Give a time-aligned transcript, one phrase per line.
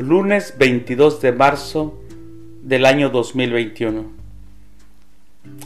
[0.00, 2.00] lunes 22 de marzo
[2.62, 4.10] del año 2021.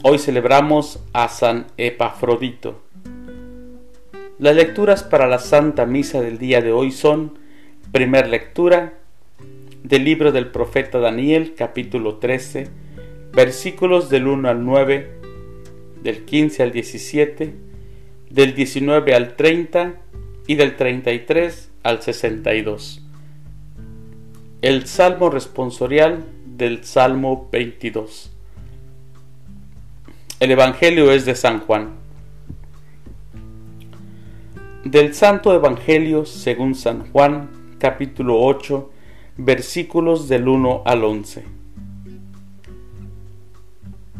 [0.03, 2.81] Hoy celebramos a San Epafrodito.
[4.37, 7.39] Las lecturas para la Santa Misa del día de hoy son,
[7.93, 8.95] primer lectura,
[9.83, 12.67] del libro del profeta Daniel, capítulo 13,
[13.31, 15.11] versículos del 1 al 9,
[16.03, 17.53] del 15 al 17,
[18.29, 19.95] del 19 al 30
[20.45, 23.04] y del 33 al 62.
[24.65, 28.31] El Salmo responsorial del Salmo 22.
[30.39, 31.91] El Evangelio es de San Juan.
[34.83, 38.89] Del Santo Evangelio según San Juan, capítulo 8,
[39.37, 41.43] versículos del 1 al 11.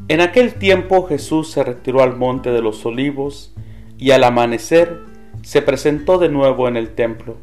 [0.10, 3.56] En aquel tiempo Jesús se retiró al monte de los olivos
[3.98, 5.02] y al amanecer
[5.42, 7.38] se presentó de nuevo en el templo,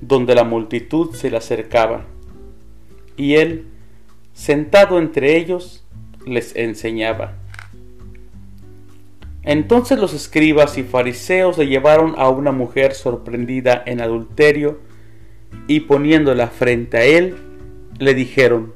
[0.00, 2.06] donde la multitud se le acercaba,
[3.16, 3.66] y él,
[4.32, 5.84] sentado entre ellos,
[6.26, 7.34] les enseñaba.
[9.42, 14.80] Entonces los escribas y fariseos le llevaron a una mujer sorprendida en adulterio,
[15.66, 17.36] y poniéndola frente a él,
[17.98, 18.74] le dijeron,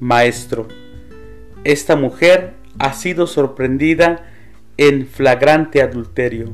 [0.00, 0.68] Maestro,
[1.62, 4.26] esta mujer ha sido sorprendida
[4.76, 6.52] en flagrante adulterio.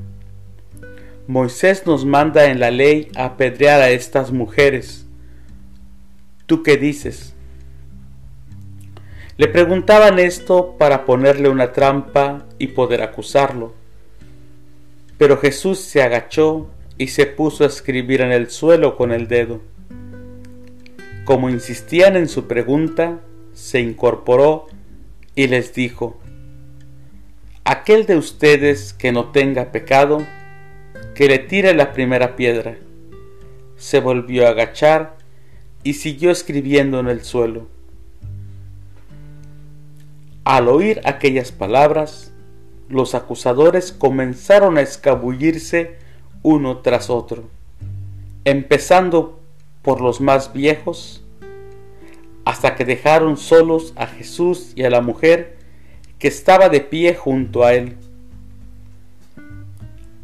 [1.31, 5.07] Moisés nos manda en la ley apedrear a estas mujeres.
[6.47, 7.37] ¿Tú qué dices?
[9.37, 13.75] Le preguntaban esto para ponerle una trampa y poder acusarlo.
[15.19, 19.61] Pero Jesús se agachó y se puso a escribir en el suelo con el dedo.
[21.25, 23.21] Como insistían en su pregunta,
[23.53, 24.67] se incorporó
[25.37, 26.19] y les dijo,
[27.63, 30.27] Aquel de ustedes que no tenga pecado,
[31.21, 32.79] que le tire la primera piedra.
[33.77, 35.19] Se volvió a agachar
[35.83, 37.67] y siguió escribiendo en el suelo.
[40.45, 42.33] Al oír aquellas palabras,
[42.89, 45.99] los acusadores comenzaron a escabullirse
[46.43, 47.51] uno tras otro,
[48.47, 49.43] empezando
[49.83, 51.23] por los más viejos,
[52.47, 55.59] hasta que dejaron solos a Jesús y a la mujer
[56.19, 57.99] que estaba de pie junto a él.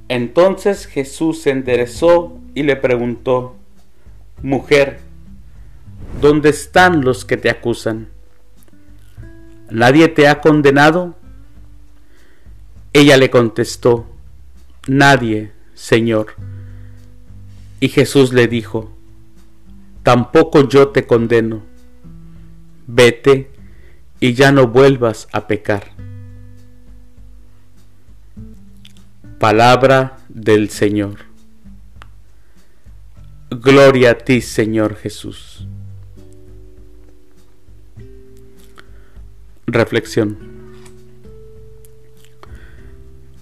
[0.09, 3.57] Entonces Jesús se enderezó y le preguntó,
[4.43, 5.01] Mujer,
[6.21, 8.09] ¿dónde están los que te acusan?
[9.71, 11.17] ¿Nadie te ha condenado?
[12.93, 14.07] Ella le contestó,
[14.87, 16.35] Nadie, Señor.
[17.81, 18.93] Y Jesús le dijo,
[20.05, 21.63] Tampoco yo te condeno.
[22.87, 23.51] Vete
[24.21, 25.91] y ya no vuelvas a pecar.
[29.39, 31.17] Palabra del Señor.
[33.51, 35.69] Gloria a ti, Señor Jesús.
[39.67, 40.39] Reflexión.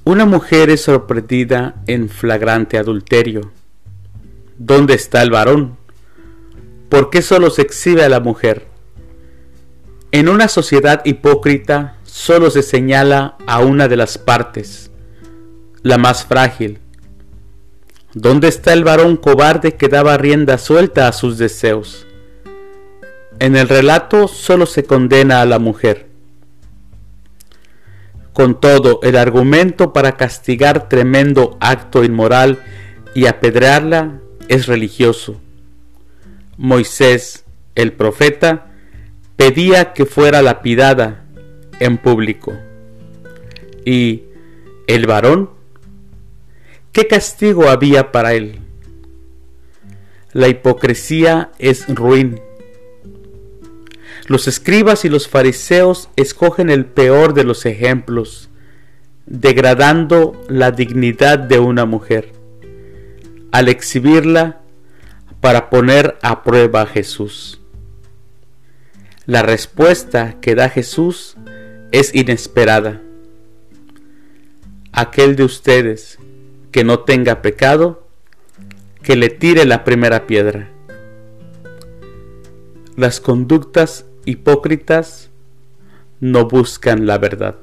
[0.03, 3.53] Una mujer es sorprendida en flagrante adulterio.
[4.59, 5.77] ¿Dónde está el varón?
[6.89, 8.67] ¿Por qué solo se exhibe a la mujer?
[10.11, 14.91] En una sociedad hipócrita solo se señala a una de las partes
[15.85, 16.79] la más frágil.
[18.15, 22.07] ¿Dónde está el varón cobarde que daba rienda suelta a sus deseos?
[23.39, 26.09] En el relato solo se condena a la mujer.
[28.33, 32.61] Con todo, el argumento para castigar tremendo acto inmoral
[33.15, 35.39] y apedrearla es religioso.
[36.57, 38.71] Moisés, el profeta,
[39.37, 41.25] pedía que fuera lapidada
[41.79, 42.55] en público.
[43.85, 44.23] Y
[44.87, 45.51] el varón
[46.95, 48.61] ¿Qué castigo había para él?
[50.33, 52.41] La hipocresía es ruin.
[54.29, 58.49] Los escribas y los fariseos escogen el peor de los ejemplos,
[59.27, 62.31] degradando la dignidad de una mujer,
[63.51, 64.61] al exhibirla
[65.41, 67.61] para poner a prueba a Jesús.
[69.27, 71.37] La respuesta que da Jesús
[71.91, 73.03] es inesperada.
[74.93, 76.21] Aquel de ustedes
[76.75, 78.05] que no tenga pecado,
[79.01, 80.73] que le tire la primera piedra.
[82.97, 85.31] Las conductas hipócritas
[86.19, 87.61] no buscan la verdad.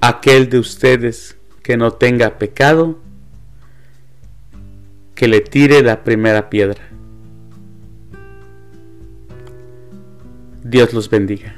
[0.00, 3.00] Aquel de ustedes que no tenga pecado,
[5.14, 6.88] que le tire la primera piedra.
[10.64, 11.54] Dios los bendiga.